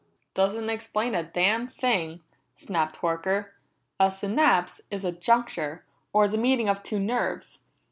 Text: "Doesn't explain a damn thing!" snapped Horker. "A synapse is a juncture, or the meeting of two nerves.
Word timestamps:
"Doesn't 0.33 0.71
explain 0.71 1.13
a 1.13 1.21
damn 1.21 1.67
thing!" 1.67 2.21
snapped 2.55 3.01
Horker. 3.01 3.51
"A 3.99 4.09
synapse 4.09 4.81
is 4.89 5.05
a 5.05 5.11
juncture, 5.11 5.85
or 6.11 6.27
the 6.27 6.39
meeting 6.39 6.67
of 6.67 6.81
two 6.81 6.99
nerves. 6.99 7.59